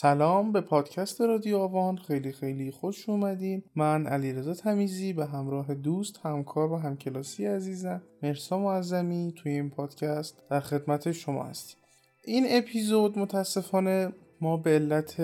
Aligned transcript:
سلام 0.00 0.52
به 0.52 0.60
پادکست 0.60 1.20
رادیو 1.20 1.58
آوان. 1.58 1.96
خیلی 1.96 2.32
خیلی 2.32 2.70
خوش 2.70 3.08
اومدین. 3.08 3.62
من 3.76 4.06
علیرضا 4.06 4.54
تمیزی 4.54 5.12
به 5.12 5.26
همراه 5.26 5.74
دوست 5.74 6.20
همکار 6.22 6.72
و 6.72 6.76
همکلاسی 6.76 7.46
عزیزم 7.46 8.02
مرسا 8.22 8.58
معظمی 8.58 9.34
توی 9.36 9.52
این 9.52 9.70
پادکست 9.70 10.42
در 10.50 10.60
خدمت 10.60 11.12
شما 11.12 11.44
هستیم. 11.44 11.76
این 12.24 12.46
اپیزود 12.48 13.18
متاسفانه 13.18 14.12
ما 14.40 14.56
به 14.56 14.70
علت 14.70 15.22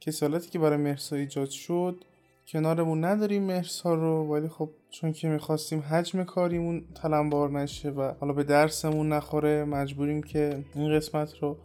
کسالتی 0.00 0.50
که 0.50 0.58
برای 0.58 0.78
مرسا 0.78 1.16
ایجاد 1.16 1.50
شد 1.50 2.04
کنارمون 2.46 3.04
نداریم 3.04 3.42
مرسا 3.42 3.94
رو 3.94 4.34
ولی 4.34 4.48
خب 4.48 4.70
چون 4.90 5.12
که 5.12 5.28
می‌خواستیم 5.28 5.80
حجم 5.80 6.24
کاریمون 6.24 6.84
تلمبار 6.94 7.50
نشه 7.50 7.90
و 7.90 8.12
حالا 8.20 8.32
به 8.32 8.44
درسمون 8.44 9.12
نخوره 9.12 9.64
مجبوریم 9.64 10.22
که 10.22 10.64
این 10.74 10.96
قسمت 10.96 11.34
رو 11.40 11.58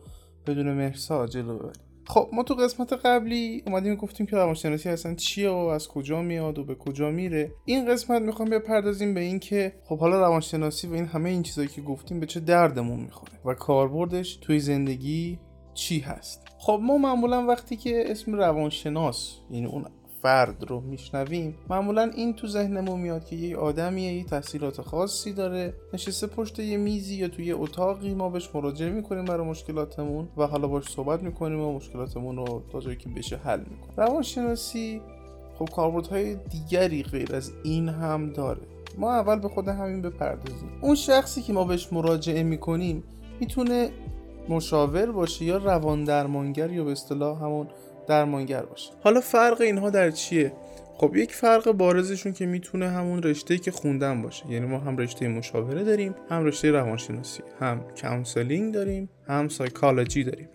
بدون 0.47 0.73
مرسا 0.73 1.27
جلو 1.27 1.57
ببریم. 1.57 1.88
خب 2.09 2.29
ما 2.33 2.43
تو 2.43 2.53
قسمت 2.53 2.93
قبلی 2.93 3.63
اومدیم 3.65 3.95
گفتیم 3.95 4.25
که 4.25 4.35
روانشناسی 4.35 4.89
اصلا 4.89 5.15
چیه 5.15 5.49
و 5.49 5.55
از 5.55 5.87
کجا 5.87 6.21
میاد 6.21 6.59
و 6.59 6.63
به 6.63 6.75
کجا 6.75 7.11
میره. 7.11 7.51
این 7.65 7.85
قسمت 7.85 8.21
می‌خوام 8.21 8.49
بپردازیم 8.49 9.13
به 9.13 9.19
این 9.19 9.39
که 9.39 9.73
خب 9.83 9.99
حالا 9.99 10.19
روانشناسی 10.19 10.87
و 10.87 10.93
این 10.93 11.05
همه 11.05 11.29
این 11.29 11.43
چیزایی 11.43 11.67
که 11.67 11.81
گفتیم 11.81 12.19
به 12.19 12.25
چه 12.25 12.39
دردمون 12.39 12.99
می‌خوره 12.99 13.33
و 13.45 13.53
کاربردش 13.53 14.35
توی 14.35 14.59
زندگی 14.59 15.39
چی 15.73 15.99
هست. 15.99 16.47
خب 16.57 16.79
ما 16.83 16.97
معمولا 16.97 17.45
وقتی 17.45 17.75
که 17.75 18.11
اسم 18.11 18.33
روانشناس 18.33 19.35
یعنی 19.51 19.65
اون 19.65 19.85
فرد 20.21 20.65
رو 20.69 20.81
میشنویم. 20.81 21.55
معمولا 21.69 22.11
این 22.15 22.33
تو 22.33 22.47
ذهنمون 22.47 22.99
میاد 22.99 23.25
که 23.25 23.35
یه 23.35 23.57
آدمیه 23.57 24.13
یه 24.13 24.23
تحصیلات 24.23 24.81
خاصی 24.81 25.33
داره 25.33 25.73
نشسته 25.93 26.27
پشت 26.27 26.59
یه 26.59 26.77
میزی 26.77 27.15
یا 27.15 27.27
توی 27.27 27.51
اتاقی 27.51 28.13
ما 28.13 28.29
بهش 28.29 28.49
مراجعه 28.53 28.89
می‌کنیم 28.89 29.25
برای 29.25 29.47
مشکلاتمون 29.47 30.27
و 30.37 30.47
حالا 30.47 30.67
باش 30.67 30.89
صحبت 30.89 31.23
می‌کنیم 31.23 31.61
و 31.61 31.73
مشکلاتمون 31.73 32.35
رو 32.37 32.63
تا 32.71 32.79
جایی 32.79 32.97
که 32.97 33.09
بشه 33.09 33.37
حل 33.37 33.59
می‌کنیم. 33.59 33.93
روانشناسی 33.97 35.01
خب 35.59 35.69
کاربردهای 35.75 36.35
دیگری 36.35 37.03
غیر 37.03 37.35
از 37.35 37.51
این 37.63 37.89
هم 37.89 38.29
داره. 38.29 38.61
ما 38.97 39.13
اول 39.13 39.39
به 39.39 39.49
خود 39.49 39.67
همین 39.67 40.01
بپردازیم. 40.01 40.69
اون 40.81 40.95
شخصی 40.95 41.41
که 41.41 41.53
ما 41.53 41.63
بهش 41.63 41.93
مراجعه 41.93 42.43
می‌کنیم 42.43 43.03
می‌تونه 43.39 43.89
مشاور 44.49 45.11
باشه 45.11 45.45
یا 45.45 45.57
روان 45.57 46.03
درمانگر 46.03 46.71
یا 46.71 46.83
به 46.83 46.91
اصطلاح 46.91 47.43
همون 47.43 47.67
درمانگر 48.09 48.61
باشه. 48.61 48.91
حالا 49.03 49.21
فرق 49.21 49.61
اینها 49.61 49.89
در 49.89 50.11
چیه؟ 50.11 50.51
خب 50.93 51.15
یک 51.15 51.33
فرق 51.33 51.71
بارزشون 51.71 52.33
که 52.33 52.45
می‌تونه 52.45 52.89
همون 52.89 53.23
رشته 53.23 53.57
که 53.57 53.71
خوندن 53.71 54.21
باشه. 54.21 54.51
یعنی 54.51 54.65
ما 54.65 54.79
هم 54.79 54.97
رشته 54.97 55.27
مشاوره 55.27 55.83
داریم 55.83 56.15
هم 56.29 56.45
رشته 56.45 56.71
روانشناسی 56.71 57.43
هم 57.59 57.85
counseling 58.01 58.73
داریم 58.73 59.09
هم 59.27 59.49
سایکولوژی 59.49 60.23
داریم. 60.23 60.49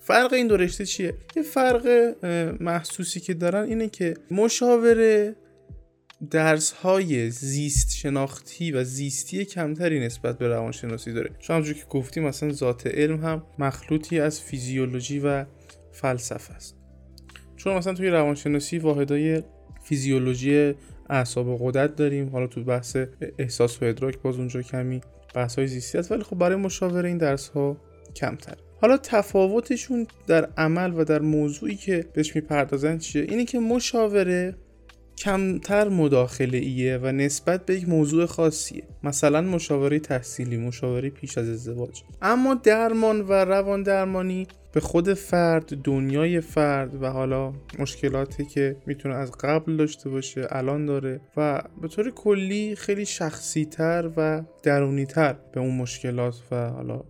فرق 0.00 0.32
این 0.32 0.46
دو 0.46 0.56
رشته 0.56 0.86
چیه؟ 0.86 1.14
یه 1.36 1.42
فرق 1.42 2.14
محسوسی 2.60 3.20
که 3.20 3.34
دارن 3.34 3.64
اینه 3.68 3.88
که 3.88 4.14
مشاوره 4.30 5.36
درس 6.30 6.72
های 6.72 7.30
زیست 7.30 7.96
شناختی 7.96 8.72
و 8.72 8.84
زیستی 8.84 9.44
کمتری 9.44 10.00
نسبت 10.00 10.38
به 10.38 10.48
روانشناسی 10.48 11.12
داره. 11.12 11.30
چون 11.38 11.56
همونجور 11.56 11.74
که 11.74 11.84
گفتیم 11.90 12.22
مثلا 12.22 12.52
ذات 12.52 12.86
علم 12.86 13.24
هم 13.24 13.42
مخلوطی 13.58 14.20
از 14.20 14.40
فیزیولوژی 14.40 15.18
و 15.18 15.44
فلسفه 15.92 16.54
است. 16.54 16.76
چون 17.56 17.74
مثلا 17.74 17.94
توی 17.94 18.08
روانشناسی 18.08 18.78
واحدهای 18.78 19.42
فیزیولوژی 19.84 20.74
اعصاب 21.10 21.48
و 21.48 21.56
قدرت 21.56 21.96
داریم. 21.96 22.28
حالا 22.28 22.46
تو 22.46 22.64
بحث 22.64 22.96
احساس 23.38 23.82
و 23.82 23.84
ادراک 23.84 24.18
باز 24.18 24.36
اونجا 24.36 24.62
کمی 24.62 25.00
بحث 25.34 25.58
های 25.58 25.66
زیستی 25.66 25.98
است 25.98 26.12
ولی 26.12 26.22
خب 26.22 26.38
برای 26.38 26.56
مشاوره 26.56 27.08
این 27.08 27.18
درس 27.18 27.48
ها 27.48 27.76
کمتر. 28.16 28.54
حالا 28.80 28.96
تفاوتشون 28.96 30.06
در 30.26 30.48
عمل 30.56 30.92
و 30.96 31.04
در 31.04 31.20
موضوعی 31.20 31.74
که 31.74 32.04
بهش 32.14 32.36
می‌پردازن 32.36 32.98
چیه؟ 32.98 33.22
اینه 33.22 33.44
که 33.44 33.58
مشاوره 33.58 34.54
کمتر 35.24 35.88
مداخله 35.88 36.58
ایه 36.58 36.98
و 37.02 37.12
نسبت 37.12 37.66
به 37.66 37.74
یک 37.74 37.88
موضوع 37.88 38.26
خاصیه. 38.26 38.82
مثلا 39.02 39.40
مشاوره 39.40 39.98
تحصیلی 39.98 40.56
مشاوره 40.56 41.10
پیش 41.10 41.38
از 41.38 41.48
ازدواج. 41.48 42.02
اما 42.22 42.54
درمان 42.54 43.20
و 43.20 43.32
روان 43.32 43.82
درمانی 43.82 44.46
به 44.72 44.80
خود 44.80 45.14
فرد 45.14 45.82
دنیای 45.82 46.40
فرد 46.40 47.02
و 47.02 47.06
حالا 47.06 47.52
مشکلاتی 47.78 48.44
که 48.44 48.76
می‌تونه 48.86 49.14
از 49.14 49.32
قبل 49.32 49.76
داشته 49.76 50.10
باشه 50.10 50.46
الان 50.50 50.86
داره 50.86 51.20
و 51.36 51.62
به 51.82 51.88
طور 51.88 52.10
کلی 52.10 52.76
خیلی 52.76 53.06
شخصی 53.06 53.64
تر 53.64 54.10
و 54.16 54.42
درونی 54.62 55.06
تر 55.06 55.36
به 55.52 55.60
اون 55.60 55.76
مشکلات 55.76 56.42
و 56.50 56.68
حالا 56.68 57.04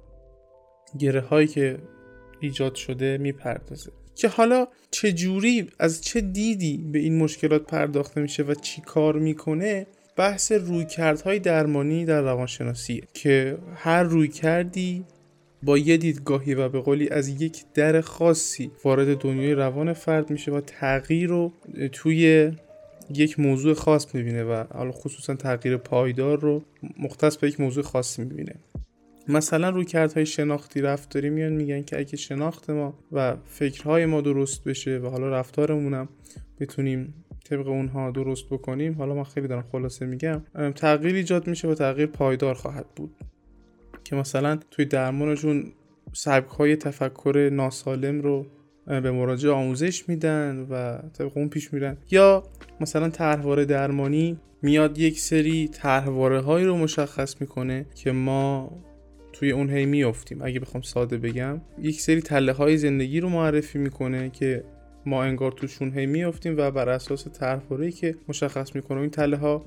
گره 0.98 1.20
هایی 1.20 1.46
که 1.46 1.78
ایجاد 2.40 2.74
شده 2.74 3.18
می‌پردازه. 3.18 3.92
که 4.14 4.28
حالا 4.28 4.66
چه 4.90 5.12
جوری 5.12 5.68
از 5.78 6.00
چه 6.00 6.20
دیدی 6.20 6.76
به 6.92 6.98
این 6.98 7.18
مشکلات 7.18 7.62
پرداخته 7.62 8.20
میشه 8.20 8.42
و 8.42 8.54
چی 8.54 8.80
کار 8.80 9.18
می‌کنه 9.18 9.86
بحث 10.16 10.52
رویکردهای 10.52 11.38
درمانی 11.38 12.04
در 12.04 12.20
روانشناسی 12.20 13.02
که 13.14 13.58
هر 13.74 14.02
روی 14.02 14.28
کردی 14.28 15.04
با 15.62 15.78
یه 15.78 15.96
دیدگاهی 15.96 16.54
و 16.54 16.68
به 16.68 16.80
قولی 16.80 17.08
از 17.08 17.28
یک 17.28 17.64
در 17.74 18.00
خاصی 18.00 18.70
وارد 18.84 19.18
دنیای 19.18 19.54
روان 19.54 19.92
فرد 19.92 20.30
میشه 20.30 20.52
و 20.52 20.60
تغییر 20.60 21.28
رو 21.28 21.52
توی 21.92 22.52
یک 23.14 23.40
موضوع 23.40 23.74
خاص 23.74 24.14
می‌بینه 24.14 24.44
و 24.44 24.64
حالا 24.74 24.92
خصوصا 24.92 25.34
تغییر 25.34 25.76
پایدار 25.76 26.40
رو 26.40 26.62
مختص 26.98 27.36
به 27.36 27.48
یک 27.48 27.60
موضوع 27.60 27.84
خاصی 27.84 28.22
می‌بینه. 28.22 28.54
مثلا 29.32 29.70
روی 29.70 29.84
کردهای 29.84 30.26
شناختی 30.26 30.80
رفتاری 30.80 31.30
میان 31.30 31.52
میگن 31.52 31.82
که 31.82 31.98
اگه 31.98 32.16
شناخت 32.16 32.70
ما 32.70 32.98
و 33.12 33.36
فکرهای 33.46 34.06
ما 34.06 34.20
درست 34.20 34.64
بشه 34.64 34.98
و 34.98 35.06
حالا 35.06 35.28
رفتارمونم 35.28 36.08
بتونیم 36.60 37.14
طبق 37.44 37.68
اونها 37.68 38.10
درست 38.10 38.46
بکنیم 38.50 38.94
حالا 38.94 39.14
من 39.14 39.24
خیلی 39.24 39.48
دارم 39.48 39.64
خلاصه 39.72 40.06
میگم 40.06 40.42
تغییر 40.74 41.14
ایجاد 41.14 41.46
میشه 41.46 41.68
و 41.68 41.74
تغییر 41.74 42.06
پایدار 42.06 42.54
خواهد 42.54 42.86
بود. 42.96 43.14
که 44.04 44.16
مثلا 44.16 44.58
توی 44.70 44.84
درمانشون 44.84 45.72
سبک 46.12 46.50
های 46.50 46.76
تفکر 46.76 47.50
ناسالم 47.52 48.20
رو 48.20 48.46
به 48.86 49.10
مراجع 49.10 49.50
آموزش 49.50 50.08
میدن 50.08 50.66
و 50.70 50.98
طبق 51.12 51.36
اون 51.36 51.48
پیش 51.48 51.72
میرن. 51.72 51.96
یا 52.10 52.42
مثلا 52.80 53.08
طرحواره 53.08 53.64
درمانی 53.64 54.38
میاد 54.62 54.98
یک 54.98 55.20
سری 55.20 55.68
طرحواره 55.68 56.40
هایی 56.40 56.66
رو 56.66 56.76
مشخص 56.76 57.40
می‌کنه 57.40 57.86
که 57.94 58.12
ما 58.12 58.72
توی 59.32 59.50
اون 59.50 59.70
هی 59.70 59.86
میافتیم. 59.86 60.42
اگه 60.42 60.60
بخوام 60.60 60.82
ساده 60.82 61.18
بگم 61.18 61.60
یک 61.78 62.00
سری 62.00 62.20
تله 62.20 62.52
های 62.52 62.76
زندگی 62.76 63.20
رو 63.20 63.28
معرفی 63.28 63.78
می‌کنه 63.78 64.30
که 64.30 64.64
ما 65.06 65.24
انگار 65.24 65.52
توشون 65.52 65.98
هی 65.98 66.06
میافتیم 66.06 66.54
و 66.58 66.70
بر 66.70 66.88
اساس 66.88 67.28
طرحواره 67.28 67.92
که 67.92 68.14
مشخص 68.28 68.74
می‌کنه 68.74 69.00
این 69.00 69.10
تله 69.10 69.36
ها 69.36 69.64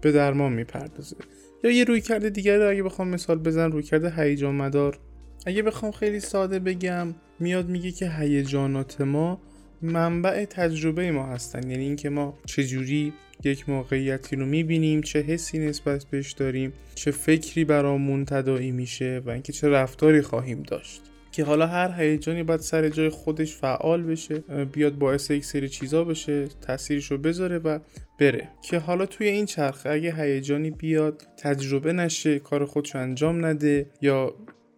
به 0.00 0.12
درمان 0.12 0.52
می‌پردازه. 0.52 1.16
یا 1.64 1.70
یه 1.70 1.84
روی 1.84 2.00
کرده 2.00 2.30
دیگر 2.30 2.62
اگه 2.62 2.82
بخوام 2.82 3.08
مثال 3.08 3.38
بزن 3.38 3.72
روی 3.72 3.82
کرده 3.82 4.12
هیجان 4.16 4.54
مدار. 4.54 4.98
اگه 5.46 5.62
بخوام 5.62 5.92
خیلی 5.92 6.20
ساده 6.20 6.58
بگم 6.58 7.14
میاد 7.40 7.68
میگه 7.68 7.90
که 7.90 8.10
هیجانات 8.10 9.00
ما 9.00 9.40
منبع 9.82 10.44
تجربه 10.44 11.12
ما 11.12 11.26
هستن. 11.26 11.70
یعنی 11.70 11.84
اینکه 11.84 12.08
ما 12.10 12.38
چجوری 12.46 13.12
یک 13.46 13.68
موقعیتی 13.68 14.36
رو 14.36 14.46
می‌بینیم 14.46 15.00
چه 15.00 15.20
حسی 15.20 15.58
نسبت 15.58 16.04
بهش 16.04 16.32
داریم 16.32 16.72
چه 16.94 17.10
فکری 17.10 17.64
برامون 17.64 18.24
تداعی 18.24 18.70
میشه 18.70 19.22
و 19.26 19.30
اینکه 19.30 19.52
چه 19.52 19.68
رفتاری 19.68 20.22
خواهیم 20.22 20.62
داشت. 20.62 21.02
که 21.32 21.44
حالا 21.44 21.66
هر 21.66 22.00
هیجانی 22.00 22.42
باید 22.42 22.60
سر 22.60 22.88
جای 22.88 23.08
خودش 23.08 23.54
فعال 23.54 24.02
بشه 24.02 24.38
بیاد 24.72 24.98
باعث 24.98 25.30
یک 25.30 25.44
سری 25.44 25.68
چیزا 25.68 26.04
بشه 26.04 26.48
تاثیرش 26.48 27.10
رو 27.10 27.18
بذاره 27.18 27.58
و 27.58 27.78
بره. 28.18 28.48
که 28.62 28.78
حالا 28.78 29.06
توی 29.06 29.28
این 29.28 29.46
چرخه 29.46 29.90
اگه 29.90 30.14
هیجانی 30.14 30.70
بیاد 30.70 31.22
تجربه 31.36 31.92
نشه 31.92 32.38
کار 32.38 32.64
خودشو 32.64 32.98
انجام 32.98 33.46
نده 33.46 33.86
یا 34.00 34.34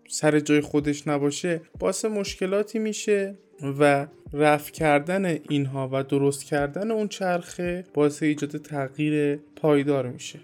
سر 0.09 0.41
جای 0.41 0.61
خودش 0.61 1.09
نباشه 1.09 1.61
باعث 1.79 2.05
مشکلاتی 2.05 2.79
میشه 2.79 3.35
و 3.79 4.07
رفع 4.37 4.73
کردن 4.73 5.25
اینها 5.25 5.91
و 5.93 6.03
درست 6.03 6.45
کردن 6.45 6.91
اون 6.91 7.09
چرخه 7.09 7.85
باعث 7.95 8.23
ایجاد 8.23 8.57
تغییر 8.57 9.37
پایدار 9.37 10.09
میشه. 10.09 10.39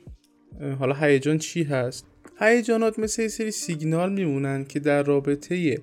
حالا 0.78 0.94
هیجان 0.94 1.38
چی 1.38 1.62
هست؟ 1.62 2.06
هیجانات 2.40 2.98
مثل 2.98 3.22
یه 3.22 3.28
سری 3.28 3.50
سیگنال 3.50 4.12
میمونن 4.12 4.64
که 4.64 4.80
در 4.80 5.02
رابطه 5.02 5.78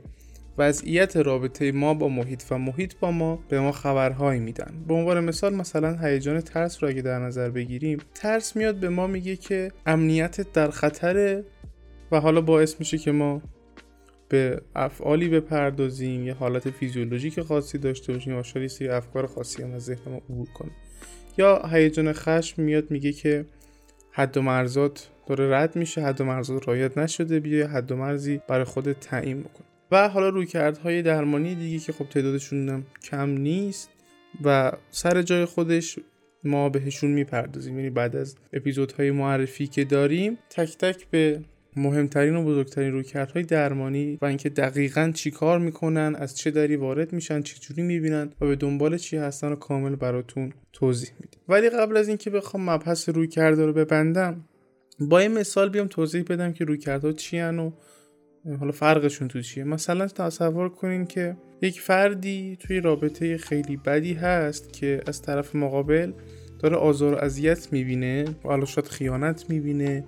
وضعیت 0.57 1.17
رابطه 1.17 1.71
ما 1.71 1.93
با 1.93 2.09
محیط 2.09 2.43
و 2.51 2.57
محیط 2.57 2.93
با 2.99 3.11
ما 3.11 3.39
به 3.49 3.59
ما 3.59 3.71
خبرهایی 3.71 4.39
میدن. 4.39 4.73
به 4.87 4.93
عنوان 4.93 5.23
مثال 5.23 5.55
مثلا 5.55 5.97
هیجان 6.01 6.41
ترس 6.41 6.83
رو 6.83 6.89
اگه 6.89 7.01
در 7.01 7.19
نظر 7.19 7.49
بگیریم 7.49 7.99
ترس 8.13 8.55
میاد 8.55 8.75
به 8.75 8.89
ما 8.89 9.07
میگه 9.07 9.35
که 9.35 9.71
امنیتت 9.85 10.53
در 10.53 10.69
خطره 10.69 11.43
و 12.11 12.19
حالا 12.19 12.41
باعث 12.41 12.75
میشه 12.79 12.97
که 12.97 13.11
ما 13.11 13.41
به 14.29 14.61
افعالی 14.75 15.29
بپردازیم 15.29 16.27
یه 16.27 16.33
حالت 16.33 16.69
فیزیولوژیک 16.69 17.41
خاصی 17.41 17.77
داشته 17.77 18.13
باشیم 18.13 18.41
شاید 18.41 18.67
سری 18.67 18.89
افکار 18.89 19.27
خاصی 19.27 19.63
هم 19.63 19.73
از 19.73 19.89
ما 19.89 20.15
عبور 20.15 20.47
کنه 20.53 20.71
یا 21.37 21.67
هیجان 21.71 22.13
خشم 22.13 22.61
میاد 22.61 22.91
میگه 22.91 23.11
که 23.11 23.45
حد 24.11 24.37
و 24.37 24.41
مرزات 24.41 25.09
داره 25.27 25.57
رد 25.57 25.75
میشه 25.75 26.01
حد 26.01 26.21
و 26.21 26.25
مرزات 26.25 26.67
رایت 26.67 26.97
نشده 26.97 27.39
بیا 27.39 27.67
حد 27.67 27.91
و 27.91 27.95
مرزی 27.95 28.41
برای 28.47 28.63
خودت 28.63 28.99
تعیین 28.99 29.39
بکن. 29.39 29.63
و 29.91 30.09
حالا 30.09 30.29
رویکردهای 30.29 31.01
درمانی 31.01 31.55
دیگه 31.55 31.79
که 31.79 31.93
خب 31.93 32.09
تعدادشون 32.09 32.85
کم 33.03 33.29
نیست 33.29 33.89
و 34.43 34.71
سر 34.91 35.21
جای 35.21 35.45
خودش 35.45 35.99
ما 36.43 36.69
بهشون 36.69 37.11
می‌پردازیم. 37.11 37.75
یعنی 37.77 37.89
بعد 37.89 38.15
از 38.15 38.35
اپیزودهای 38.53 39.11
معرفی 39.11 39.67
که 39.67 39.83
داریم 39.83 40.37
تک 40.49 40.77
تک 40.77 41.07
به 41.11 41.41
مهمترین 41.75 42.35
و 42.35 42.43
بزرگترین 42.43 42.91
رویکردهای 42.91 43.43
درمانی 43.43 44.17
و 44.21 44.25
اینکه 44.25 44.49
دقیقا 44.49 45.11
چی 45.13 45.31
کار 45.31 45.59
می‌کنن 45.59 46.15
از 46.19 46.37
چه 46.37 46.51
دری 46.51 46.75
وارد 46.75 47.13
میشن 47.13 47.41
چه 47.41 47.59
جوری 47.59 47.81
می‌بینن 47.81 48.29
و 48.41 48.45
به 48.45 48.55
دنبال 48.55 48.97
چی 48.97 49.17
هستن 49.17 49.51
و 49.51 49.55
کامل 49.55 49.95
براتون 49.95 50.53
توضیح 50.73 51.09
میدیم. 51.19 51.39
ولی 51.47 51.69
قبل 51.69 51.97
از 51.97 52.07
اینکه 52.07 52.29
بخوام 52.29 52.69
مبحث 52.69 53.09
رویکرد 53.09 53.59
رو 53.59 53.73
ببندم 53.73 54.45
با 54.99 55.19
این 55.19 55.33
مثال 55.33 55.69
بیام 55.69 55.87
توضیح 55.87 56.23
بدم 56.23 56.53
که 56.53 56.65
رویکردها 56.65 57.11
چی 57.11 57.39
و 57.39 57.71
حالا 58.59 58.71
فرقشون 58.71 59.27
تو 59.27 59.41
چیه. 59.41 59.63
مثلا 59.63 60.07
تصور 60.07 60.69
کنین 60.69 61.05
که 61.05 61.37
یک 61.61 61.81
فردی 61.81 62.57
توی 62.59 62.79
رابطه 62.79 63.37
خیلی 63.37 63.77
بدی 63.77 64.13
هست 64.13 64.73
که 64.73 65.01
از 65.07 65.21
طرف 65.21 65.55
مقابل 65.55 66.11
داره 66.59 66.75
آزار 66.75 67.13
و 67.13 67.17
اذیت 67.17 67.73
می‌بینه 67.73 68.25
و 68.45 68.65
شاید 68.65 68.87
خیانت 68.87 69.49
می‌بینه. 69.49 70.05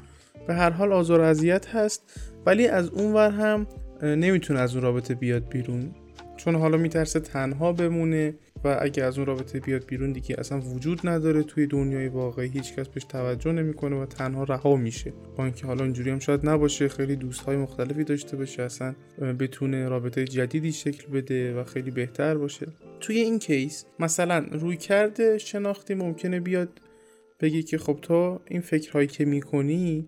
به 0.48 0.54
هر 0.54 0.70
حال 0.70 0.94
آزار 0.94 1.22
اذیت 1.22 1.68
هست 1.68 2.22
ولی 2.46 2.68
از 2.68 2.90
اون 2.90 3.14
ور 3.14 3.30
هم 3.30 3.68
نمی‌تونه 4.04 4.60
از 4.60 4.74
اون 4.74 4.84
رابطه 4.84 5.16
بیاد 5.16 5.50
بیرون. 5.50 5.96
چون 6.38 6.56
حالا 6.56 6.78
میترسه 6.78 7.20
تنها 7.20 7.74
بمونه 7.74 8.36
و 8.64 8.78
اگه 8.82 9.04
از 9.04 9.18
اون 9.18 9.28
رابطه 9.28 9.60
بیاد 9.60 9.86
بیرون 9.86 10.12
دیگه 10.12 10.36
اصلا 10.40 10.60
وجود 10.60 11.00
نداره 11.04 11.44
توی 11.44 11.68
دنیای 11.68 12.08
واقعی. 12.08 12.50
هیچکس 12.50 12.88
بهش 12.88 13.04
توجه 13.04 13.52
نمی‌کنه 13.52 14.02
و 14.02 14.06
تنها 14.06 14.44
رها 14.44 14.76
میشه. 14.76 15.14
با 15.38 15.44
اینکه 15.44 15.68
حالا 15.68 15.84
اینجوری 15.84 16.10
هم 16.10 16.20
شاید 16.20 16.50
نباشه 16.50 16.88
خیلی 16.88 17.16
دوستهای 17.16 17.58
مختلفی 17.58 18.04
داشته 18.04 18.38
باشه 18.38 18.64
اصلا 18.64 18.96
بتونه 19.40 19.90
رابطه 19.90 20.26
جدیدی 20.26 20.72
شکل 20.72 21.12
بده 21.12 21.60
و 21.60 21.64
خیلی 21.64 21.92
بهتر 21.92 22.38
باشه. 22.38 22.68
توی 23.00 23.18
این 23.18 23.40
کیس 23.40 23.86
مثلا 24.00 24.46
روی 24.52 24.78
کرده 24.78 25.38
شناختی 25.38 25.94
ممکنه 25.94 26.40
بیاد 26.40 26.70
بگی 27.40 27.64
که 27.64 27.78
خب 27.78 28.00
تو 28.02 28.40
این 28.48 28.62
فکرهایی 28.62 29.08
که 29.08 29.26
می‌کنی 29.26 30.08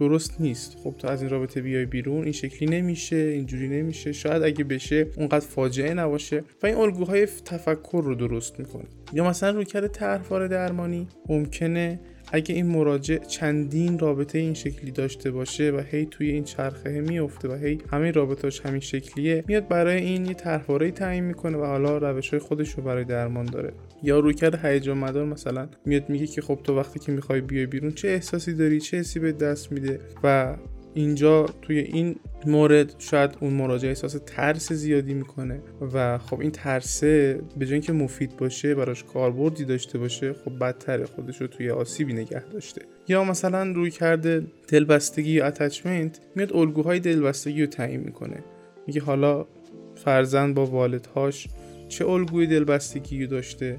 درست 0.00 0.40
نیست. 0.40 0.76
خب 0.84 0.94
تو 0.98 1.08
از 1.08 1.22
این 1.22 1.30
رابطه 1.30 1.60
بیای 1.60 1.86
بیرون 1.86 2.22
این 2.22 2.32
شکلی 2.32 2.68
نمیشه 2.80 3.16
اینجوری 3.16 3.68
نمیشه. 3.68 4.12
شاید 4.12 4.42
اگه 4.42 4.64
بشه 4.64 5.06
اونقدر 5.16 5.46
فاجعه 5.46 5.94
نباشه. 5.94 6.44
و 6.62 6.66
این 6.66 6.76
الگوهای 6.76 7.26
تفکر 7.26 8.02
رو 8.04 8.14
درست 8.14 8.58
می‌کنه. 8.58 8.84
یا 9.12 9.28
مثلا 9.28 9.50
رویکرد 9.50 9.86
طرحواره 9.86 10.48
درمانی 10.48 11.08
ممکنه 11.28 12.00
اگه 12.32 12.54
این 12.54 12.66
مراجع 12.66 13.18
چندین 13.18 13.98
رابطه 13.98 14.38
این 14.38 14.54
شکلی 14.54 14.90
داشته 14.90 15.30
باشه 15.30 15.70
و 15.70 15.80
هی 15.90 16.06
توی 16.06 16.30
این 16.30 16.44
چرخه 16.44 17.00
میفته 17.00 17.48
و 17.48 17.54
هی 17.54 17.78
همه 17.92 18.10
رابطهاش 18.10 18.60
همین 18.60 18.80
شکلیه 18.80 19.44
میاد 19.46 19.68
برای 19.68 20.02
این 20.02 20.26
یه 20.26 20.34
طرحواره 20.34 20.90
تعیین 20.90 21.24
می‌کنه 21.24 21.58
و 21.58 21.64
حالا 21.64 21.98
روش 21.98 22.30
های 22.30 22.38
خودش 22.38 22.70
رو 22.70 22.82
برای 22.82 23.04
درمان 23.04 23.46
داره. 23.46 23.72
یا 24.02 24.18
رویکرد 24.18 24.64
هیجان 24.64 24.98
مدار 24.98 25.24
مثلا 25.24 25.68
میاد 25.84 26.08
میگه 26.08 26.26
که 26.26 26.42
خب 26.42 26.60
تو 26.64 26.76
وقتی 26.76 26.98
که 26.98 27.12
می‌خوای 27.12 27.40
بیای 27.40 27.66
بیرون 27.66 27.92
چه 27.92 28.08
احساسی 28.08 28.54
داری؟ 28.54 28.80
چه 28.80 28.96
حسی 28.96 29.20
به 29.20 29.32
دست 29.32 29.72
میده؟ 29.72 30.00
و 30.24 30.56
اینجا 30.94 31.46
توی 31.62 31.78
این 31.78 32.16
مورد 32.46 32.94
شاید 32.98 33.36
اون 33.40 33.52
مراجع 33.52 33.88
احساس 33.88 34.16
ترس 34.26 34.72
زیادی 34.72 35.14
می‌کنه. 35.14 35.60
و 35.92 36.18
خب 36.18 36.40
این 36.40 36.50
ترسه 36.50 37.40
به 37.56 37.66
جای 37.66 37.72
اینکه 37.72 37.92
مفید 37.92 38.36
باشه 38.36 38.74
براش 38.74 39.04
کاربردی 39.04 39.64
داشته 39.64 39.98
باشه 39.98 40.32
خب 40.32 40.58
بدتره 40.58 41.06
خودش 41.06 41.40
رو 41.40 41.46
توی 41.46 41.70
آسیبی 41.70 42.12
نگه 42.12 42.44
داشته. 42.52 42.82
یا 43.08 43.24
مثلا 43.24 43.72
روی 43.72 43.90
کرده 43.90 44.46
دلبستگی 44.68 45.30
یا 45.30 45.46
اتچمنت 45.46 46.20
میاد 46.34 46.56
الگوهای 46.56 47.00
دلبستگی 47.00 47.60
رو 47.60 47.66
تعیین 47.66 48.00
می‌کنه. 48.00 48.44
میگه 48.86 49.00
حالا 49.00 49.46
فرزند 50.04 50.54
با 50.54 50.66
والدهاش 50.66 51.48
چه 51.88 52.06
الگوی 52.06 52.46
دلبستگی 52.46 53.26
داشته؟ 53.26 53.78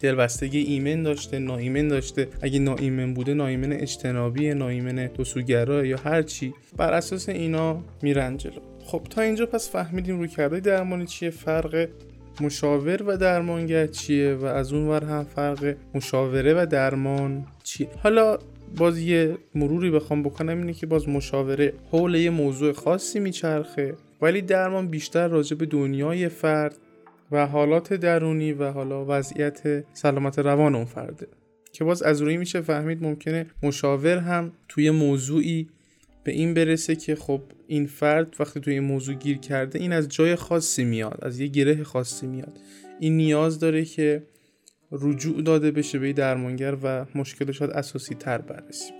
دلبستگی 0.00 0.58
ایمن 0.58 1.02
داشته 1.02 1.38
ناایمن 1.38 1.88
داشته. 1.88 2.28
اگه 2.42 2.58
ناایمن 2.58 3.14
بوده 3.14 3.34
ناایمن 3.34 3.72
اجتنابی 3.72 4.54
ناایمن 4.54 5.06
دوسوگرا 5.06 5.86
یا 5.86 5.96
هر 5.96 6.22
چی. 6.22 6.54
بر 6.76 6.92
اساس 6.92 7.28
اینا 7.28 7.84
میرن 8.02 8.36
جلو. 8.36 8.60
خب 8.84 9.02
تا 9.10 9.22
اینجا 9.22 9.46
پس 9.46 9.70
فهمیدیم 9.70 10.18
روی 10.18 10.28
کرده 10.28 10.60
درمانی 10.60 11.06
چیه 11.06 11.30
فرق 11.30 11.88
مشاور 12.40 13.02
و 13.02 13.16
درمانگر 13.16 13.86
چیه 13.86 14.34
و 14.34 14.44
از 14.44 14.72
اون 14.72 14.88
ور 14.88 15.04
هم 15.04 15.24
فرق 15.24 15.76
مشاوره 15.94 16.54
و 16.54 16.66
درمان 16.66 17.46
چیه. 17.64 17.88
حالا 18.02 18.38
باز 18.76 18.98
یه 18.98 19.36
مروری 19.54 19.90
بخوام 19.90 20.22
بکنم 20.22 20.58
اینه 20.58 20.72
که 20.72 20.86
باز 20.86 21.08
مشاوره 21.08 21.72
حول 21.90 22.14
یه 22.14 22.30
موضوع 22.30 22.72
خاصی 22.72 23.20
میچرخه 23.20 23.94
ولی 24.22 24.42
درمان 24.42 24.88
بیشتر 24.88 25.28
راجع 25.28 25.56
به 25.56 25.66
دنیای 25.66 26.28
فرد 26.28 26.76
و 27.30 27.46
حالات 27.46 27.94
درونی 27.94 28.52
و 28.52 28.70
حالا 28.70 29.04
وضعیت 29.08 29.84
سلامت 29.94 30.38
روان 30.38 30.74
اون 30.74 30.84
فرده. 30.84 31.28
که 31.72 31.84
باز 31.84 32.02
از 32.02 32.22
روی 32.22 32.36
میشه 32.36 32.60
فهمید 32.60 33.02
ممکنه 33.02 33.46
مشاور 33.62 34.18
هم 34.18 34.52
توی 34.68 34.90
موضوعی 34.90 35.68
به 36.24 36.32
این 36.32 36.54
برسه 36.54 36.96
که 36.96 37.14
خب 37.14 37.42
این 37.66 37.86
فرد 37.86 38.36
وقتی 38.40 38.60
توی 38.60 38.74
این 38.74 38.82
موضوع 38.82 39.14
گیر 39.14 39.38
کرده 39.38 39.78
این 39.78 39.92
از 39.92 40.08
جای 40.08 40.36
خاصی 40.36 40.84
میاد 40.84 41.18
از 41.22 41.40
یه 41.40 41.46
گره 41.46 41.82
خاصی 41.82 42.26
میاد. 42.26 42.58
این 43.00 43.16
نیاز 43.16 43.58
داره 43.58 43.84
که 43.84 44.22
رجوع 44.92 45.42
داده 45.42 45.70
بشه 45.70 45.98
به 45.98 46.12
درمانگر 46.12 46.76
و 46.82 47.06
مشکل 47.14 47.52
شاید 47.52 47.70
اساسی 47.70 48.14
تر 48.14 48.38
بررسی 48.38 48.92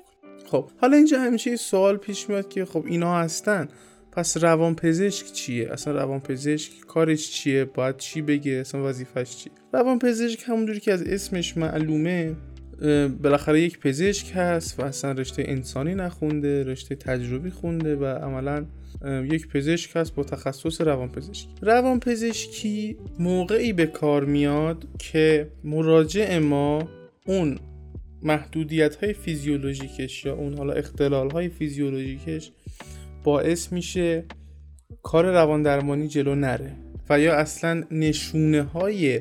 خب 0.46 0.70
حالا 0.80 0.96
اینجا 0.96 1.20
همیشه 1.20 1.56
سوال 1.56 1.96
پیش 1.96 2.28
میاد 2.28 2.48
که 2.48 2.64
خب 2.64 2.84
اینا 2.86 3.18
هستن. 3.18 3.68
پس 4.12 4.36
روانپزشک 4.36 5.32
چیه؟ 5.32 5.72
اصلا 5.72 5.94
روانپزشک 5.94 6.72
کارش 6.80 7.30
چیه؟ 7.30 7.64
باید 7.64 7.96
چی 7.96 8.22
بگه؟ 8.22 8.52
اصلا 8.52 8.84
وظیفش 8.84 9.36
چیه؟ 9.36 9.52
روانپزشک 9.72 10.44
همونجوری 10.46 10.80
که 10.80 10.92
از 10.92 11.02
اسمش 11.02 11.56
معلومه 11.56 12.36
بالاخره 13.22 13.60
یک 13.60 13.78
پزشک 13.78 14.32
هست 14.34 14.80
و 14.80 14.82
اصلا 14.82 15.12
رشته 15.12 15.44
انسانی 15.46 15.94
نخونده 15.94 16.64
رشته 16.64 16.94
تجربی 16.94 17.50
خونده 17.50 17.96
و 17.96 18.04
عملا 18.04 18.66
یک 19.04 19.48
پزشک 19.48 19.96
هست 19.96 20.14
با 20.14 20.24
تخصص 20.24 20.80
روانپزشکی 20.80 21.48
روانپزشکی 21.62 22.96
موقعی 23.18 23.72
به 23.72 23.86
کار 23.86 24.24
میاد 24.24 24.86
که 24.98 25.50
مراجع 25.64 26.38
ما 26.38 26.88
اون 27.26 27.58
محدودیت 28.22 28.96
های 28.96 29.12
فیزیولوژیکش 29.12 30.24
یا 30.24 30.34
اون 30.34 30.54
حالا 30.54 30.72
اختلال 30.72 31.30
های 31.30 31.48
فیزیولوژیکش 31.48 32.52
باعث 33.24 33.72
میشه 33.72 34.24
کار 35.02 35.32
روان 35.32 35.62
درمانی 35.62 36.08
جلو 36.08 36.34
نره 36.34 36.76
و 37.10 37.20
یا 37.20 37.36
اصلا 37.36 37.84
نشونه 37.90 38.62
های 38.62 39.20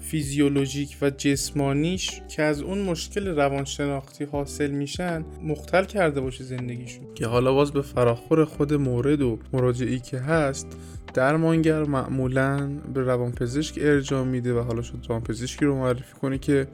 فیزیولوژیک 0.00 0.96
و 1.02 1.10
جسمانیش 1.10 2.20
که 2.28 2.42
از 2.42 2.62
اون 2.62 2.78
مشکل 2.78 3.28
روانشناختی 3.28 4.24
حاصل 4.24 4.70
میشن 4.70 5.24
مختل 5.42 5.84
کرده 5.84 6.20
باشه 6.20 6.44
زندگیشون. 6.44 7.14
که 7.14 7.26
حالا 7.26 7.52
باز 7.52 7.72
به 7.72 7.82
فراخور 7.82 8.44
خود 8.44 8.74
مورد 8.74 9.22
و 9.22 9.38
مراجعی 9.52 9.98
که 9.98 10.18
هست 10.18 10.66
درمانگر 11.14 11.84
معمولا 11.84 12.70
به 12.94 13.02
روانپزشک 13.02 13.78
ارجاع 13.82 14.24
میده 14.24 14.54
و 14.54 14.62
حالا 14.62 14.82
شد 14.82 15.06
روانپزشکی 15.08 15.64
رو 15.64 15.76
معرفی 15.76 16.14
کنه 16.20 16.38
که 16.38 16.66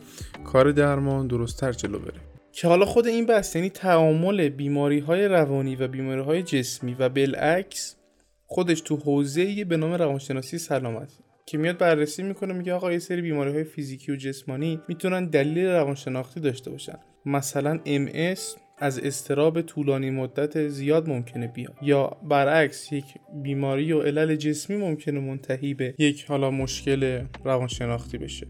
کار 0.45 0.73
درمان 0.73 1.27
درستتر 1.27 1.73
جلو 1.73 1.99
بره. 1.99 2.34
که 2.57 2.69
حالا 2.69 2.85
خود 2.85 3.07
این 3.07 3.27
بحث 3.27 3.57
یعنی 3.57 3.71
تعامل 3.71 4.49
بیماری 4.49 4.99
های 4.99 5.29
روانی 5.29 5.77
و 5.77 5.89
بیماری 5.89 6.21
های 6.21 6.43
جسمی 6.43 6.95
و 6.99 7.09
بالعکس 7.09 7.97
خودش 8.47 8.81
تو 8.81 8.97
حوزه 8.97 9.65
به 9.65 9.77
نام 9.77 9.93
روانشناسی 9.93 10.59
سلامت. 10.59 11.13
که 11.47 11.59
میاد 11.59 11.79
بررسی 11.79 12.23
می‌کنه 12.23 12.55
میگه 12.55 12.73
آقا 12.73 12.93
یه 12.93 12.99
سری 12.99 13.23
بیماری 13.23 13.53
های 13.53 13.65
فیزیکی 13.65 14.13
و 14.13 14.17
جسمانی 14.17 14.81
می‌تونن 14.89 15.27
دلیل 15.27 15.67
روانشناختی 15.67 16.41
داشته 16.41 16.71
باشن. 16.71 16.99
مثلا 17.27 17.81
MS 17.87 18.41
از 18.79 18.99
استراب 18.99 19.63
طولانی 19.63 20.11
مدت 20.11 20.69
زیاد 20.69 21.09
ممکنه 21.09 21.47
بیاد. 21.47 21.75
یا 21.83 22.17
برعکس 22.29 22.93
یک 22.93 23.05
بیماری 23.43 23.93
و 23.93 24.03
علل 24.03 24.37
جسمی 24.37 24.77
ممکنه 24.77 25.21
منتهی 25.21 25.75
به 25.75 25.95
یک 25.99 26.25
حالا 26.25 26.51
مشکل 26.51 27.25
روانشناختی 27.45 28.19
بشه. 28.19 28.47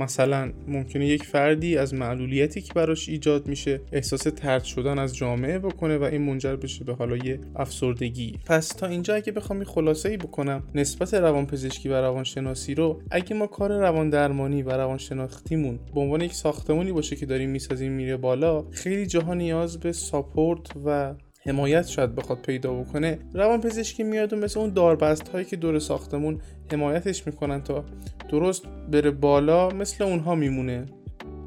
مثلا 0.00 0.52
ممکنه 0.68 1.06
یک 1.06 1.24
فردی 1.24 1.76
از 1.76 1.94
معلولیتی 1.94 2.60
که 2.60 2.72
براش 2.72 3.08
ایجاد 3.08 3.48
میشه 3.48 3.80
احساس 3.92 4.22
ترد 4.22 4.64
شدن 4.64 4.98
از 4.98 5.16
جامعه 5.16 5.58
بکنه 5.58 5.98
و 5.98 6.02
این 6.02 6.22
منجر 6.22 6.56
بشه 6.56 6.84
به 6.84 6.94
حالا 6.94 7.16
یه 7.16 7.40
افسردگی. 7.56 8.38
پس 8.46 8.68
تا 8.68 8.86
اینجا 8.86 9.14
اگه 9.14 9.32
بخوام 9.32 9.64
خلاصه 9.64 10.08
ای 10.08 10.16
بکنم 10.16 10.62
نسبت 10.74 11.14
روانپزشکی 11.14 11.88
و 11.88 11.92
روانشناسی 11.92 12.74
رو 12.74 13.02
اگه 13.10 13.34
ما 13.36 13.46
کار 13.46 13.78
روان 13.78 14.10
درمانی 14.10 14.62
و 14.62 14.70
روانشناختیمون 14.70 15.78
به 15.94 16.00
عنوان 16.00 16.20
یک 16.20 16.32
ساختمونی 16.32 16.92
باشه 16.92 17.16
که 17.16 17.26
داریم 17.26 17.50
می‌سازیم 17.50 17.92
میره 17.92 18.16
بالا 18.16 18.64
خیلی 18.70 19.06
جاها 19.06 19.34
نیاز 19.34 19.80
به 19.80 19.92
ساپورت 19.92 20.76
و 20.84 21.14
حمایت 21.42 21.86
شاید 21.86 22.14
بخواد 22.14 22.38
پیدا 22.38 22.74
بکنه 22.74 23.18
روان 23.34 23.60
پزشکی 23.60 24.02
میاد 24.02 24.32
و 24.32 24.36
مثل 24.36 24.60
اون 24.60 24.70
داربست 24.70 25.28
هایی 25.28 25.44
که 25.44 25.56
دور 25.56 25.78
ساختمون 25.78 26.40
حمایتش 26.72 27.26
می‌کنن 27.26 27.62
تا 27.62 27.84
درست 28.28 28.66
بره 28.92 29.10
بالا 29.10 29.68
مثل 29.68 30.04
اونها 30.04 30.34
میمونه. 30.34 30.86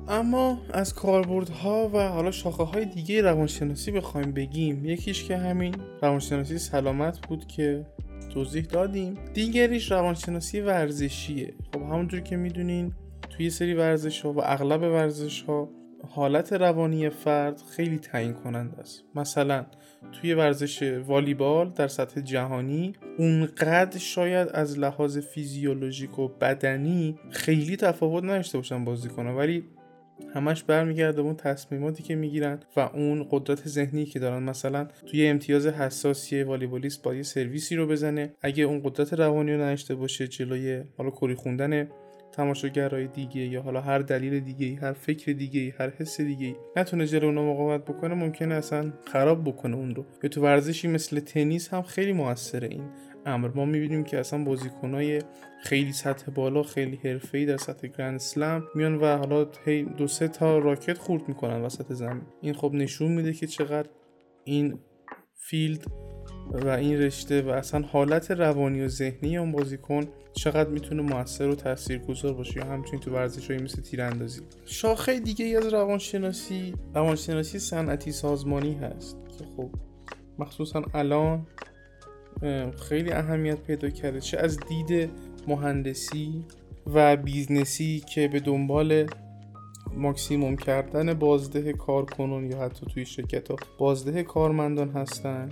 اما 0.07 0.61
از 0.73 0.93
کاربردها 0.93 1.89
و 1.93 2.07
حالا 2.07 2.31
شاخه 2.31 2.63
های 2.63 2.85
دیگه 2.85 3.21
روانشناسی 3.21 3.91
بخوایم 3.91 4.31
بگیم. 4.31 4.85
یکیش 4.85 5.23
که 5.23 5.37
همین 5.37 5.75
روانشناسی 6.01 6.57
سلامت 6.57 7.27
بود 7.27 7.47
که 7.47 7.85
توضیح 8.33 8.63
دادیم. 8.63 9.17
دیگریش 9.33 9.91
روانشناسی 9.91 10.61
ورزشیه. 10.61 11.53
خب 11.73 11.81
همونطور 11.81 12.19
که 12.19 12.35
می‌دونین 12.35 12.93
توی 13.29 13.49
سری 13.49 13.73
ورزش 13.73 14.21
ها 14.21 14.33
و 14.33 14.41
اغلب 14.43 14.81
ورزش 14.81 15.41
ها 15.41 15.69
حالت 16.09 16.53
روانی 16.53 17.09
فرد 17.09 17.61
خیلی 17.75 17.97
تعیین 17.97 18.33
کننده 18.33 18.79
است. 18.79 19.03
مثلا 19.15 19.65
توی 20.11 20.33
ورزش 20.33 20.83
والیبال 20.83 21.69
در 21.69 21.87
سطح 21.87 22.21
جهانی 22.21 22.93
اونقدر 23.17 23.97
شاید 23.97 24.49
از 24.53 24.79
لحاظ 24.79 25.17
فیزیولوژیک 25.17 26.19
و 26.19 26.27
بدنی 26.27 27.19
خیلی 27.29 27.77
تفاوت 27.77 28.23
نداشته 28.23 28.57
باشن 28.57 28.85
بازی 28.85 29.09
کنن 29.09 29.31
ولی 29.31 29.63
همش 30.35 30.63
برمیگرده 30.63 31.21
اون 31.21 31.35
تصمیماتی 31.35 32.03
که 32.03 32.15
می‌گیرن 32.15 32.59
و 32.75 32.79
اون 32.79 33.27
قدرت 33.31 33.67
ذهنی 33.67 34.05
که 34.05 34.19
دارن. 34.19 34.43
مثلا 34.43 34.87
توی 35.05 35.27
امتیاز 35.27 35.67
حساسی 35.67 36.43
والیبالیست 36.43 37.03
با 37.03 37.15
یه 37.15 37.23
سرویسی 37.23 37.75
رو 37.75 37.87
بزنه. 37.87 38.33
اگه 38.41 38.63
اون 38.63 38.81
قدرت 38.83 39.13
روانی 39.13 39.53
رو 39.53 39.61
نداشته 39.61 39.95
باشه 39.95 40.27
جلوی 40.27 40.83
حالا 40.97 41.09
کری 41.09 41.35
خوندن 41.35 41.87
تماشاگرای 42.33 43.07
دیگه 43.07 43.41
یا 43.41 43.61
حالا 43.61 43.81
هر 43.81 43.99
دلیل 43.99 44.39
دیگه 44.39 44.81
هر 44.81 44.93
فکر 44.93 45.31
دیگه 45.31 45.75
هر 45.79 45.89
حس 45.89 46.21
دیگه 46.21 46.55
نتونه 46.75 47.07
جلو 47.07 47.25
اونو 47.25 47.53
مقاومت 47.53 47.85
بکنه 47.85 48.13
ممکنه 48.13 48.55
اصلا 48.55 48.93
خراب 49.05 49.43
بکنه 49.43 49.75
اون 49.75 49.95
رو. 49.95 50.05
یا 50.23 50.29
تو 50.29 50.41
ورزشی 50.41 50.87
مثل 50.87 51.19
تنیس 51.19 51.69
هم 51.73 51.81
خیلی 51.81 52.13
موثره 52.13 52.67
این 52.67 52.83
امر. 53.25 53.49
ما 53.55 53.65
می‌بینیم 53.65 54.03
که 54.03 54.19
اصلا 54.19 54.43
بازیکنای 54.43 55.21
خیلی 55.63 55.93
سطح 55.93 56.31
بالا 56.31 56.63
خیلی 56.63 56.99
حرفه‌ای 57.03 57.45
در 57.45 57.57
سطح 57.57 57.87
گرند 57.87 58.15
اسلم 58.15 58.63
میان 58.75 58.95
و 58.95 59.17
حالا 59.17 59.47
هی 59.65 59.83
دو 59.83 60.07
سه 60.07 60.27
تا 60.27 60.57
راکت 60.57 60.97
خورد 60.97 61.27
می‌کنن 61.27 61.61
وسط 61.61 61.93
زمین. 61.93 62.23
این 62.41 62.53
خب 62.53 62.71
نشون 62.73 63.11
میده 63.11 63.33
که 63.33 63.47
چقدر 63.47 63.89
این 64.43 64.79
فیلد 65.35 65.85
و 66.51 66.67
این 66.67 66.99
رشته 66.99 67.41
و 67.41 67.49
اصلا 67.49 67.81
حالت 67.81 68.31
روانی 68.31 68.81
و 68.81 68.87
ذهنی 68.87 69.37
اون 69.37 69.51
بازیکن 69.51 70.03
چقدر 70.33 70.69
می‌تونه 70.69 71.01
موثر 71.01 71.47
و 71.47 71.55
تاثیرگذار 71.55 72.33
باشه 72.33 72.57
یا 72.57 72.65
همچنین 72.65 72.99
تو 72.99 73.11
ورزش 73.11 73.51
های 73.51 73.59
مثل 73.59 73.81
تیراندازی. 73.81 74.41
شاخه 74.65 75.19
دیگه 75.19 75.57
از 75.57 75.73
روانشناسی 75.73 76.73
روانشناسی 76.93 77.59
صنعتی 77.59 78.11
سازمانی 78.11 78.73
هست 78.73 79.17
که 79.37 79.45
خب 79.57 79.69
مخصوصا 80.39 80.83
الان 80.93 81.47
خیلی 82.89 83.11
اهمیت 83.11 83.61
پیدا 83.61 83.89
کرده. 83.89 84.21
چه 84.21 84.37
از 84.37 84.59
دید 84.59 85.09
مهندسی 85.47 86.45
و 86.93 87.17
business 87.17 87.90
ی 87.90 87.99
که 87.99 88.27
به 88.27 88.39
دنبال 88.39 89.05
ماکسیموم 89.97 90.55
کردن 90.55 91.13
بازده 91.13 91.73
کارکنان 91.73 92.51
یا 92.51 92.61
حتی 92.61 92.85
توی 92.85 93.05
شرکت 93.05 93.51
ها 93.51 93.55
بازده 93.77 94.23
کارمندان 94.23 94.89
هستن. 94.89 95.49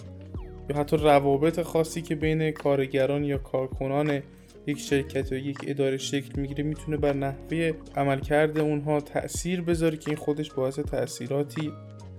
یا 0.72 0.78
حتی 0.78 0.98
روابط 0.98 1.62
خاصی 1.62 2.02
که 2.02 2.16
بین 2.16 2.52
کارگران 2.52 3.24
یا 3.24 3.38
کارکنان 3.38 4.22
یک 4.68 4.80
شرکت 4.80 5.32
یا 5.32 5.38
یک 5.38 5.58
اداره 5.68 5.98
شکل 5.98 6.42
می‌گیره 6.42 6.64
می‌تونه 6.64 6.98
بر 6.98 7.14
نحوه 7.14 7.72
عملکرد 7.96 8.60
اونها 8.60 9.02
تاثیر 9.02 9.62
بذاره 9.62 9.98
که 9.98 10.10
این 10.10 10.18
خودش 10.18 10.52
باعث 10.52 10.80
تاثیراتی 10.80 11.72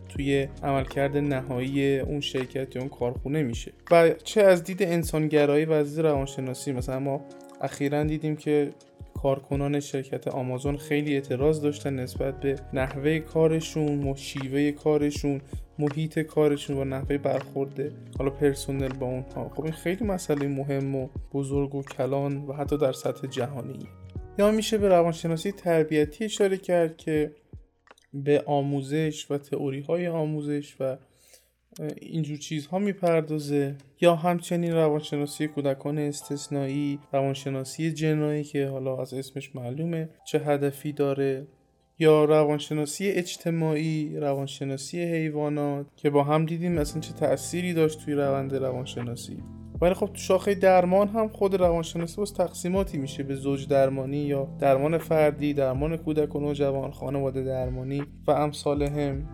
توی 0.08 0.48
عملکرد 0.62 1.16
نهایی 1.16 1.98
اون 1.98 2.20
شرکت 2.20 2.76
یا 2.76 2.82
اون 2.82 2.90
کارخونه 2.90 3.42
میشه. 3.42 3.72
و 3.90 4.10
چه 4.10 4.42
از 4.42 4.64
دید 4.64 4.82
انسانگرایی 4.82 5.64
و 5.64 5.72
از 5.72 5.94
دید 5.94 6.06
روانشناسی 6.06 6.72
مثلا 6.72 6.98
ما 6.98 7.24
اخیرا 7.60 8.04
دیدیم 8.04 8.36
که 8.36 8.70
کارکنان 9.22 9.80
شرکت 9.80 10.28
آمازون 10.28 10.76
خیلی 10.76 11.14
اعتراض 11.14 11.60
داشتن 11.60 11.94
نسبت 11.94 12.40
به 12.40 12.56
نحوه 12.72 13.18
کارشون 13.18 14.08
و 14.08 14.16
شیوه 14.16 14.72
کارشون 14.72 15.40
محیط 15.82 16.18
کارشون 16.18 16.76
و 16.76 16.84
نحوه 16.84 17.18
برخورده 17.18 17.92
حالا 18.18 18.30
پرسونل 18.30 18.92
با 18.92 19.06
اونها. 19.06 19.48
خب 19.48 19.64
این 19.64 19.72
خیلی 19.72 20.04
مسئله 20.04 20.48
مهم 20.48 20.94
و 20.94 21.08
بزرگ 21.32 21.74
و 21.74 21.82
کلان 21.82 22.36
و 22.36 22.52
حتی 22.52 22.78
در 22.78 22.92
سطح 22.92 23.26
جهانی. 23.26 23.86
یا 24.38 24.50
میشه 24.50 24.78
به 24.78 24.88
روانشناسی 24.88 25.52
تربیتی 25.52 26.24
اشاره 26.24 26.56
کرد 26.56 26.96
که 26.96 27.32
به 28.14 28.42
آموزش 28.46 29.30
و 29.30 29.38
تئوری 29.38 29.80
های 29.80 30.08
آموزش 30.08 30.76
و 30.80 30.96
اینجور 32.00 32.36
چیزها 32.36 32.78
می‌پردازه. 32.78 33.76
یا 34.00 34.16
همچنین 34.16 34.72
روانشناسی 34.72 35.48
کودکان 35.48 35.98
استثنایی 35.98 36.98
روانشناسی 37.12 37.92
جنایی 37.92 38.44
که 38.44 38.66
حالا 38.66 39.00
از 39.00 39.14
اسمش 39.14 39.56
معلومه 39.56 40.08
چه 40.24 40.38
هدفی 40.38 40.92
داره. 40.92 41.46
یا 42.02 42.24
روانشناسی 42.24 43.08
اجتماعی 43.08 44.16
روانشناسی 44.16 45.02
حیوانات 45.02 45.86
که 45.96 46.10
با 46.10 46.24
هم 46.24 46.46
دیدیم 46.46 46.72
مثلا 46.72 47.00
چه 47.00 47.12
تأثیری 47.12 47.74
داشت 47.74 48.04
توی 48.04 48.14
روند 48.14 48.54
روانشناسی. 48.54 49.42
ولی 49.80 49.94
خب 49.94 50.06
تو 50.06 50.16
شاخه 50.16 50.54
درمان 50.54 51.08
هم 51.08 51.28
خود 51.28 51.54
روانشناسی 51.54 52.16
باز 52.16 52.34
تقسیماتی 52.34 52.98
میشه 52.98 53.22
به 53.22 53.34
زوج 53.34 53.68
درمانی 53.68 54.16
یا 54.16 54.48
درمان 54.58 54.98
فردی 54.98 55.54
درمان 55.54 55.96
کودک 55.96 56.36
و 56.36 56.40
نوجوان 56.40 56.90
خانواده 56.90 57.44
درمانی 57.44 58.02
و 58.26 58.30
امثال 58.30 58.82
هم. 58.82 59.28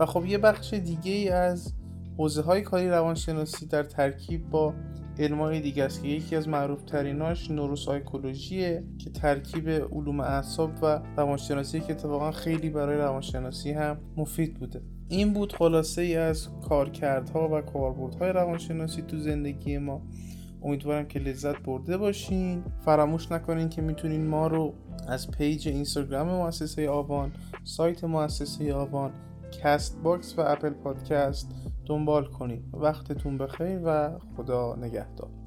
و 0.00 0.06
خب 0.06 0.24
یه 0.26 0.38
بخش 0.38 0.74
دیگه 0.74 1.12
ای 1.12 1.28
از 1.28 1.72
حوزه 2.18 2.42
های 2.42 2.62
کاری 2.62 2.88
روانشناسی 2.88 3.66
در 3.66 3.82
ترکیب 3.82 4.50
با 4.50 4.74
علمای 5.18 5.60
دیگه 5.60 5.84
است 5.84 6.02
که 6.02 6.08
یکی 6.08 6.36
از 6.36 6.48
معروف 6.48 6.82
تریناش 6.82 7.50
نوروسایکولوژیه 7.50 8.84
که 8.98 9.10
ترکیب 9.10 9.68
علوم 9.68 10.20
اعصاب 10.20 10.70
و 10.82 11.00
روانشناسی 11.16 11.80
که 11.80 11.92
اتفاقا 11.92 12.30
خیلی 12.30 12.70
برای 12.70 12.98
روانشناسی 12.98 13.72
هم 13.72 13.98
مفید 14.16 14.54
بوده. 14.54 14.82
این 15.08 15.32
بود 15.32 15.52
خلاصه 15.52 16.02
ای 16.02 16.16
از 16.16 16.48
کارکردها 16.68 17.48
و 17.52 17.60
کاربردهای 17.60 18.32
روانشناسی 18.32 19.02
تو 19.02 19.18
زندگی 19.18 19.78
ما. 19.78 20.02
امیدوارم 20.62 21.06
که 21.06 21.18
لذت 21.18 21.62
برده 21.62 21.96
باشین. 21.96 22.64
فراموش 22.84 23.32
نکنین 23.32 23.68
که 23.68 23.82
می‌تونین 23.82 24.26
ما 24.26 24.46
رو 24.46 24.74
از 25.08 25.30
page 25.30 25.68
اینستاگرام 25.68 26.28
مؤسسه 26.28 26.90
آوان 26.90 27.32
سایت 27.64 28.04
مؤسسه 28.04 28.74
آوان 28.74 29.10
Castbox 29.62 30.38
و 30.38 30.40
Apple 30.40 30.70
Podcast 30.70 31.52
دنبال 31.86 32.24
کنید. 32.24 32.64
وقتتون 32.72 33.38
بخیر 33.38 33.80
و 33.84 34.18
خدا 34.36 34.76
نگهدار. 34.76 35.45